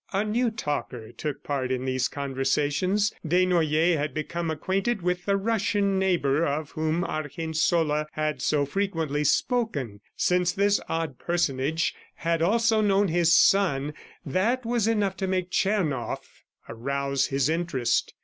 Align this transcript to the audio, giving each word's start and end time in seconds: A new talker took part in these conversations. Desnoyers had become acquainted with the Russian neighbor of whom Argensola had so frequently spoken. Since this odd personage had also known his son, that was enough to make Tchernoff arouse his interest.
A 0.13 0.23
new 0.25 0.49
talker 0.49 1.11
took 1.11 1.43
part 1.43 1.71
in 1.71 1.85
these 1.85 2.07
conversations. 2.07 3.13
Desnoyers 3.23 3.97
had 3.97 4.15
become 4.15 4.49
acquainted 4.49 5.03
with 5.03 5.25
the 5.25 5.37
Russian 5.37 5.99
neighbor 5.99 6.43
of 6.43 6.71
whom 6.71 7.03
Argensola 7.03 8.07
had 8.13 8.41
so 8.41 8.65
frequently 8.65 9.23
spoken. 9.23 10.01
Since 10.17 10.53
this 10.53 10.79
odd 10.89 11.19
personage 11.19 11.93
had 12.15 12.41
also 12.41 12.81
known 12.81 13.09
his 13.09 13.35
son, 13.35 13.93
that 14.25 14.65
was 14.65 14.87
enough 14.87 15.15
to 15.17 15.27
make 15.27 15.51
Tchernoff 15.51 16.41
arouse 16.67 17.27
his 17.27 17.47
interest. 17.47 18.15